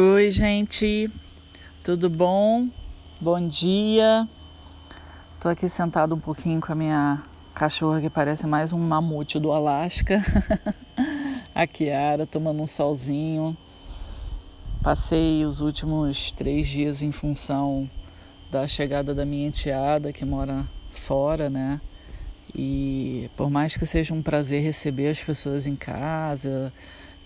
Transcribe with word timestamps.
Oi, 0.00 0.30
gente, 0.30 1.10
tudo 1.82 2.08
bom? 2.08 2.68
Bom 3.20 3.48
dia. 3.48 4.28
Tô 5.40 5.48
aqui 5.48 5.68
sentado 5.68 6.14
um 6.14 6.20
pouquinho 6.20 6.60
com 6.60 6.70
a 6.70 6.74
minha 6.76 7.24
cachorra 7.52 8.00
que 8.00 8.08
parece 8.08 8.46
mais 8.46 8.72
um 8.72 8.78
mamute 8.78 9.40
do 9.40 9.50
Alasca, 9.50 10.22
a 11.52 11.66
Kiara, 11.66 12.28
tomando 12.28 12.62
um 12.62 12.66
solzinho. 12.66 13.56
Passei 14.84 15.44
os 15.44 15.60
últimos 15.60 16.30
três 16.30 16.68
dias 16.68 17.02
em 17.02 17.10
função 17.10 17.90
da 18.52 18.68
chegada 18.68 19.12
da 19.12 19.26
minha 19.26 19.48
enteada 19.48 20.12
que 20.12 20.24
mora 20.24 20.64
fora, 20.92 21.50
né? 21.50 21.80
E 22.54 23.28
por 23.36 23.50
mais 23.50 23.76
que 23.76 23.84
seja 23.84 24.14
um 24.14 24.22
prazer 24.22 24.62
receber 24.62 25.08
as 25.08 25.24
pessoas 25.24 25.66
em 25.66 25.74
casa, 25.74 26.72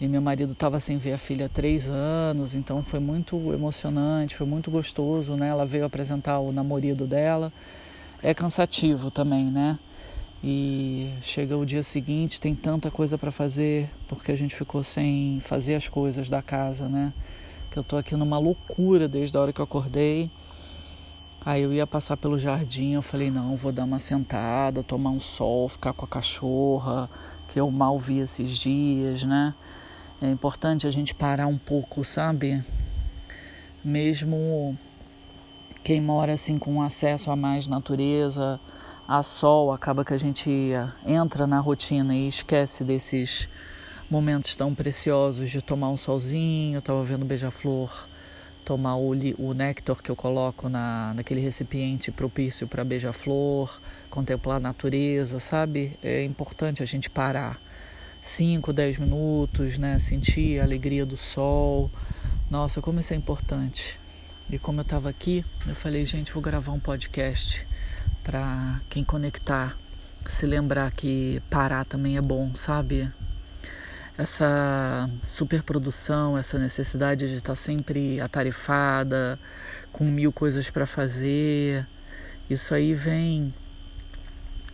e 0.02 0.08
meu 0.08 0.20
marido 0.20 0.52
estava 0.52 0.80
sem 0.80 0.98
ver 0.98 1.12
a 1.12 1.18
filha 1.18 1.46
há 1.46 1.48
três 1.48 1.88
anos, 1.88 2.56
então 2.56 2.82
foi 2.82 2.98
muito 2.98 3.36
emocionante, 3.52 4.34
foi 4.34 4.44
muito 4.44 4.68
gostoso, 4.68 5.36
né? 5.36 5.46
Ela 5.46 5.64
veio 5.64 5.84
apresentar 5.84 6.40
o 6.40 6.50
namorado 6.50 7.06
dela. 7.06 7.52
É 8.20 8.34
cansativo 8.34 9.12
também, 9.12 9.44
né? 9.44 9.78
E 10.42 11.08
chega 11.22 11.56
o 11.56 11.64
dia 11.64 11.84
seguinte, 11.84 12.40
tem 12.40 12.52
tanta 12.52 12.90
coisa 12.90 13.16
para 13.16 13.30
fazer, 13.30 13.88
porque 14.08 14.32
a 14.32 14.36
gente 14.36 14.56
ficou 14.56 14.82
sem 14.82 15.38
fazer 15.40 15.76
as 15.76 15.86
coisas 15.86 16.28
da 16.28 16.42
casa, 16.42 16.88
né? 16.88 17.12
Que 17.70 17.78
eu 17.78 17.84
tô 17.84 17.96
aqui 17.96 18.16
numa 18.16 18.40
loucura 18.40 19.06
desde 19.06 19.36
a 19.36 19.40
hora 19.40 19.52
que 19.52 19.60
eu 19.60 19.64
acordei. 19.64 20.28
Aí 21.44 21.62
eu 21.62 21.72
ia 21.72 21.86
passar 21.86 22.16
pelo 22.16 22.40
jardim, 22.40 22.94
eu 22.94 23.02
falei, 23.02 23.30
não, 23.30 23.54
vou 23.56 23.70
dar 23.70 23.84
uma 23.84 24.00
sentada, 24.00 24.82
tomar 24.82 25.10
um 25.10 25.20
sol, 25.20 25.68
ficar 25.68 25.92
com 25.92 26.04
a 26.04 26.08
cachorra, 26.08 27.08
que 27.46 27.60
eu 27.60 27.70
mal 27.70 28.00
vi 28.00 28.18
esses 28.18 28.58
dias, 28.58 29.22
né? 29.22 29.54
É 30.22 30.30
importante 30.30 30.86
a 30.86 30.90
gente 30.92 31.12
parar 31.16 31.48
um 31.48 31.58
pouco, 31.58 32.04
sabe? 32.04 32.62
Mesmo 33.84 34.78
quem 35.82 36.00
mora 36.00 36.34
assim 36.34 36.58
com 36.58 36.80
acesso 36.80 37.28
a 37.32 37.34
mais 37.34 37.66
natureza, 37.66 38.60
a 39.08 39.20
sol, 39.24 39.72
acaba 39.72 40.04
que 40.04 40.14
a 40.14 40.18
gente 40.18 40.48
entra 41.04 41.44
na 41.44 41.58
rotina 41.58 42.14
e 42.14 42.28
esquece 42.28 42.84
desses 42.84 43.48
momentos 44.08 44.54
tão 44.54 44.72
preciosos 44.72 45.50
de 45.50 45.60
tomar 45.60 45.88
um 45.88 45.96
solzinho, 45.96 46.76
eu 46.76 46.82
tava 46.82 47.02
vendo 47.02 47.24
beija-flor, 47.24 48.06
tomar 48.64 48.94
o, 48.94 49.10
o 49.38 49.52
néctar 49.52 50.00
que 50.00 50.08
eu 50.08 50.14
coloco 50.14 50.68
na, 50.68 51.14
naquele 51.14 51.40
recipiente 51.40 52.12
propício 52.12 52.68
para 52.68 52.84
beija-flor, 52.84 53.76
contemplar 54.08 54.58
a 54.58 54.60
natureza, 54.60 55.40
sabe? 55.40 55.98
É 56.00 56.22
importante 56.22 56.80
a 56.80 56.86
gente 56.86 57.10
parar 57.10 57.60
5, 58.22 58.72
10 58.72 58.98
minutos, 58.98 59.78
né? 59.78 59.98
Sentir 59.98 60.60
a 60.60 60.62
alegria 60.62 61.04
do 61.04 61.16
sol. 61.16 61.90
Nossa, 62.48 62.80
como 62.80 63.00
isso 63.00 63.12
é 63.12 63.16
importante. 63.16 63.98
E 64.48 64.60
como 64.60 64.78
eu 64.78 64.82
estava 64.82 65.08
aqui, 65.08 65.44
eu 65.66 65.74
falei, 65.74 66.06
gente, 66.06 66.32
vou 66.32 66.40
gravar 66.40 66.70
um 66.70 66.78
podcast 66.78 67.66
para 68.22 68.80
quem 68.88 69.02
conectar, 69.02 69.76
se 70.24 70.46
lembrar 70.46 70.92
que 70.92 71.42
parar 71.50 71.84
também 71.84 72.16
é 72.16 72.22
bom, 72.22 72.54
sabe? 72.54 73.10
Essa 74.16 75.10
superprodução, 75.26 76.38
essa 76.38 76.60
necessidade 76.60 77.28
de 77.28 77.38
estar 77.38 77.56
sempre 77.56 78.20
atarefada, 78.20 79.36
com 79.92 80.04
mil 80.04 80.32
coisas 80.32 80.70
para 80.70 80.86
fazer, 80.86 81.84
isso 82.48 82.72
aí 82.72 82.94
vem 82.94 83.52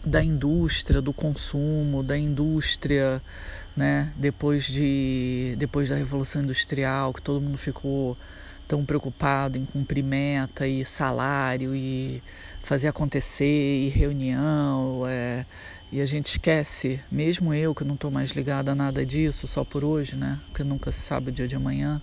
da 0.05 0.23
indústria, 0.23 1.01
do 1.01 1.13
consumo, 1.13 2.03
da 2.03 2.17
indústria, 2.17 3.21
né? 3.77 4.13
Depois 4.17 4.65
de 4.65 5.55
depois 5.59 5.89
da 5.89 5.97
revolução 5.97 6.43
industrial, 6.43 7.13
que 7.13 7.23
todo 7.23 7.41
mundo 7.41 7.59
ficou 7.59 8.17
tão 8.67 8.85
preocupado 8.85 9.57
em 9.57 9.65
cumprir 9.65 10.05
meta 10.05 10.67
e 10.67 10.85
salário 10.85 11.75
e 11.75 12.23
fazer 12.61 12.89
acontecer 12.89 13.87
e 13.87 13.89
reunião, 13.89 15.05
é, 15.09 15.47
e 15.91 16.03
a 16.03 16.07
gente 16.07 16.27
esquece, 16.27 17.01
mesmo 17.11 17.55
eu 17.55 17.75
que 17.75 17.83
não 17.83 17.95
estou 17.95 18.11
mais 18.11 18.33
ligada 18.33 18.73
a 18.73 18.75
nada 18.75 19.07
disso, 19.07 19.47
só 19.47 19.65
por 19.65 19.83
hoje, 19.83 20.17
né? 20.17 20.39
Porque 20.49 20.63
nunca 20.63 20.93
se 20.93 21.01
sabe 21.01 21.31
o 21.31 21.33
dia 21.33 21.49
de 21.49 21.57
amanhã. 21.57 22.03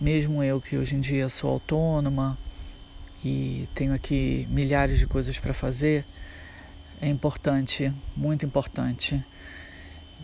Mesmo 0.00 0.42
eu 0.42 0.60
que 0.60 0.76
hoje 0.76 0.96
em 0.96 1.00
dia 1.00 1.28
sou 1.28 1.50
autônoma 1.50 2.36
e 3.24 3.68
tenho 3.74 3.94
aqui 3.94 4.48
milhares 4.50 4.98
de 4.98 5.06
coisas 5.06 5.38
para 5.38 5.54
fazer, 5.54 6.04
é 7.00 7.08
importante, 7.08 7.92
muito 8.16 8.44
importante. 8.44 9.24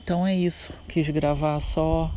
Então 0.03 0.27
é 0.27 0.35
isso, 0.35 0.73
quis 0.87 1.09
gravar 1.09 1.59
só 1.61 2.13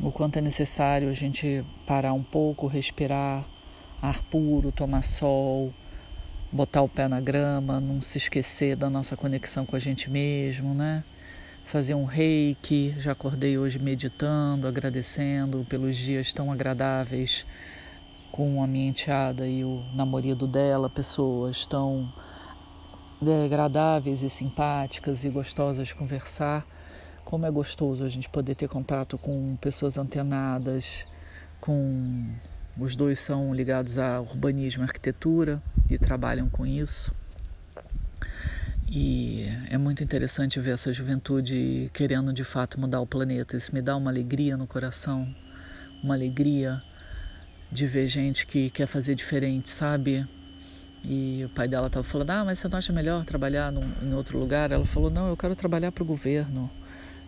o 0.00 0.10
quanto 0.10 0.38
é 0.38 0.40
necessário 0.40 1.08
a 1.08 1.12
gente 1.12 1.64
parar 1.86 2.12
um 2.12 2.22
pouco, 2.22 2.66
respirar 2.66 3.44
ar 4.00 4.22
puro, 4.24 4.72
tomar 4.72 5.02
sol, 5.02 5.72
botar 6.50 6.82
o 6.82 6.88
pé 6.88 7.06
na 7.06 7.20
grama, 7.20 7.80
não 7.80 8.00
se 8.00 8.16
esquecer 8.16 8.76
da 8.76 8.88
nossa 8.88 9.16
conexão 9.16 9.66
com 9.66 9.76
a 9.76 9.78
gente 9.78 10.08
mesmo, 10.08 10.72
né? 10.72 11.04
Fazer 11.64 11.94
um 11.94 12.04
reiki, 12.04 12.94
já 12.98 13.12
acordei 13.12 13.58
hoje 13.58 13.78
meditando, 13.78 14.66
agradecendo 14.66 15.66
pelos 15.68 15.96
dias 15.96 16.32
tão 16.32 16.50
agradáveis 16.50 17.44
com 18.32 18.62
a 18.62 18.66
minha 18.66 18.88
enteada 18.88 19.46
e 19.46 19.64
o 19.64 19.84
namorado 19.94 20.46
dela, 20.46 20.88
pessoas 20.88 21.66
tão 21.66 22.10
agradáveis 23.44 24.22
e 24.22 24.30
simpáticas 24.30 25.24
e 25.24 25.28
gostosas 25.28 25.88
de 25.88 25.94
conversar. 25.94 26.66
Como 27.24 27.44
é 27.44 27.50
gostoso 27.50 28.04
a 28.04 28.08
gente 28.08 28.28
poder 28.28 28.54
ter 28.54 28.68
contato 28.68 29.18
com 29.18 29.56
pessoas 29.60 29.98
antenadas, 29.98 31.06
com 31.60 32.32
os 32.78 32.94
dois 32.94 33.18
são 33.18 33.52
ligados 33.52 33.98
a 33.98 34.20
urbanismo 34.20 34.82
e 34.82 34.86
arquitetura 34.86 35.60
e 35.90 35.98
trabalham 35.98 36.48
com 36.48 36.64
isso. 36.64 37.12
E 38.90 39.46
é 39.68 39.76
muito 39.76 40.02
interessante 40.02 40.58
ver 40.60 40.70
essa 40.70 40.92
juventude 40.92 41.90
querendo 41.92 42.32
de 42.32 42.44
fato 42.44 42.80
mudar 42.80 43.00
o 43.00 43.06
planeta. 43.06 43.56
Isso 43.56 43.74
me 43.74 43.82
dá 43.82 43.94
uma 43.94 44.10
alegria 44.10 44.56
no 44.56 44.66
coração, 44.66 45.28
uma 46.02 46.14
alegria 46.14 46.80
de 47.70 47.86
ver 47.86 48.08
gente 48.08 48.46
que 48.46 48.70
quer 48.70 48.86
fazer 48.86 49.14
diferente, 49.14 49.68
sabe? 49.68 50.26
E 51.04 51.44
o 51.44 51.48
pai 51.50 51.68
dela 51.68 51.86
estava 51.86 52.04
falando: 52.04 52.30
Ah, 52.30 52.44
mas 52.44 52.58
você 52.58 52.68
não 52.68 52.78
acha 52.78 52.92
melhor 52.92 53.24
trabalhar 53.24 53.70
num, 53.70 53.90
em 54.02 54.14
outro 54.14 54.38
lugar? 54.38 54.72
Ela 54.72 54.84
falou: 54.84 55.10
Não, 55.10 55.28
eu 55.28 55.36
quero 55.36 55.54
trabalhar 55.54 55.92
para 55.92 56.02
o 56.02 56.06
governo. 56.06 56.70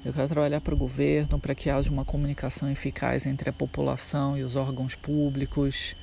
Eu 0.04 0.12
quero 0.12 0.28
trabalhar 0.28 0.60
para 0.60 0.74
o 0.74 0.76
governo 0.76 1.38
para 1.38 1.54
que 1.54 1.68
haja 1.68 1.90
uma 1.90 2.04
comunicação 2.04 2.70
eficaz 2.70 3.26
entre 3.26 3.50
a 3.50 3.52
população 3.52 4.36
e 4.36 4.42
os 4.42 4.56
órgãos 4.56 4.94
públicos. 4.94 5.94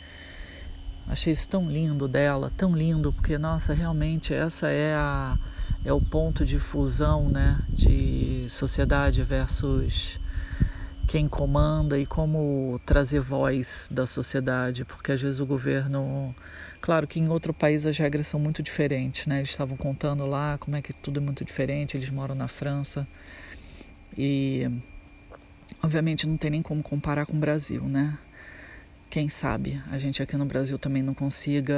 Achei 1.08 1.34
isso 1.34 1.50
tão 1.50 1.70
lindo 1.70 2.08
dela, 2.08 2.52
tão 2.56 2.76
lindo, 2.76 3.12
porque 3.12 3.38
nossa, 3.38 3.74
realmente 3.74 4.34
essa 4.34 4.70
é 4.70 4.94
a 4.94 5.38
é 5.86 5.94
o 5.94 6.02
ponto 6.02 6.46
de 6.46 6.60
fusão, 6.60 7.30
né, 7.30 7.58
de 7.70 8.46
sociedade 8.50 9.24
versus 9.24 10.20
quem 11.08 11.28
comanda 11.28 11.98
e 11.98 12.06
como 12.06 12.80
trazer 12.86 13.22
voz 13.22 13.88
da 13.92 14.06
sociedade, 14.06 14.84
porque 14.84 15.14
às 15.14 15.22
vezes 15.22 15.40
o 15.40 15.46
governo 15.46 16.36
Claro 16.82 17.08
que 17.08 17.20
em 17.20 17.28
outro 17.28 17.54
país 17.54 17.86
as 17.86 17.98
regras 17.98 18.28
são 18.28 18.40
muito 18.40 18.62
diferentes, 18.62 19.26
né? 19.26 19.40
Eles 19.40 19.50
estavam 19.50 19.76
contando 19.76 20.26
lá 20.26 20.58
como 20.58 20.76
é 20.76 20.82
que 20.82 20.94
tudo 20.94 21.20
é 21.20 21.22
muito 21.22 21.44
diferente, 21.44 21.98
eles 21.98 22.10
moram 22.10 22.36
na 22.36 22.48
França. 22.48 23.08
E 24.18 24.70
obviamente 25.84 26.28
não 26.28 26.38
tem 26.38 26.52
nem 26.52 26.62
como 26.62 26.82
comparar 26.82 27.26
com 27.26 27.34
o 27.34 27.40
Brasil, 27.40 27.84
né? 27.84 28.18
Quem 29.10 29.28
sabe 29.30 29.82
a 29.92 29.98
gente 29.98 30.22
aqui 30.22 30.38
no 30.38 30.46
Brasil 30.46 30.78
também 30.78 31.02
não 31.02 31.14
consiga 31.14 31.76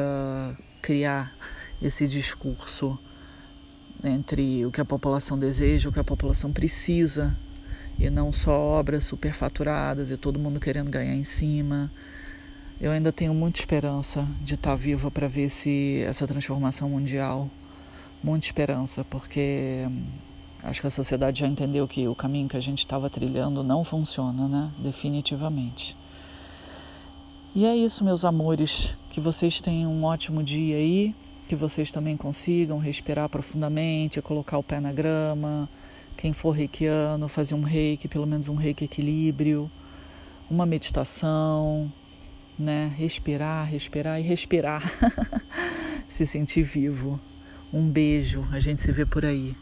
criar 0.81 1.34
esse 1.81 2.07
discurso 2.07 3.00
entre 4.03 4.66
o 4.66 4.72
que 4.72 4.81
a 4.81 4.85
população 4.85 5.38
deseja, 5.39 5.89
o 5.89 5.91
que 5.91 6.00
a 6.00 6.03
população 6.03 6.51
precisa, 6.51 7.38
e 8.00 8.10
não 8.10 8.32
só 8.32 8.58
obras 8.58 9.04
superfaturadas 9.04 10.10
e 10.10 10.16
todo 10.16 10.40
mundo 10.40 10.60
querendo 10.60 10.90
ganhar 10.90 11.14
em 11.14 11.26
cima. 11.26 11.92
Eu 12.80 12.92
ainda 12.92 13.12
tenho 13.12 13.34
muita 13.34 13.60
esperança 13.60 14.25
de 14.42 14.54
estar 14.54 14.74
viva 14.74 15.12
para 15.12 15.28
ver 15.28 15.44
esse, 15.44 16.01
essa 16.07 16.25
transformação 16.25 16.90
mundial. 16.90 17.50
Muita 18.24 18.46
esperança, 18.46 19.04
porque 19.04 19.86
hum, 19.86 20.04
acho 20.63 20.80
que 20.80 20.88
a 20.88 20.90
sociedade 20.90 21.42
já 21.42 21.48
entendeu 21.48 21.86
que 21.88 22.07
o 22.07 22.16
caminho 22.16 22.48
que 22.48 22.56
a 22.56 22.62
gente 22.62 22.80
estava 22.80 23.10
trilhando 23.10 23.63
não 23.63 23.84
funciona, 23.84 24.48
né? 24.48 24.72
Definitivamente. 24.78 25.98
E 27.54 27.66
é 27.66 27.75
isso, 27.75 28.06
meus 28.06 28.24
amores. 28.24 28.95
Que 29.10 29.19
vocês 29.19 29.60
tenham 29.60 29.92
um 29.92 30.06
ótimo 30.06 30.42
dia 30.42 30.78
aí. 30.78 31.13
Que 31.50 31.56
vocês 31.56 31.92
também 31.92 32.16
consigam 32.16 32.78
respirar 32.78 33.28
profundamente, 33.28 34.22
colocar 34.22 34.57
o 34.57 34.63
pé 34.63 34.80
na 34.80 34.94
grama. 34.94 35.68
Quem 36.19 36.33
for 36.33 36.51
reikiano, 36.51 37.30
fazer 37.30 37.56
um 37.56 37.63
reiki, 37.63 38.10
pelo 38.10 38.27
menos 38.27 38.50
um 38.50 38.56
reiki 38.56 38.83
equilíbrio. 38.83 39.71
Uma 40.51 40.66
meditação 40.66 41.89
né? 42.60 42.94
Respirar, 42.98 43.66
respirar 43.66 44.19
e 44.19 44.24
respirar. 44.24 44.83
se 46.10 46.27
sentir 46.27 46.63
vivo. 46.63 47.19
Um 47.71 47.88
beijo, 47.88 48.45
a 48.51 48.60
gente 48.60 48.81
se 48.81 48.92
vê 48.92 49.06
por 49.06 49.24
aí. 49.24 49.56